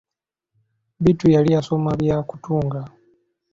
[1.03, 2.81] Bittu yali yasoma bya kutunga!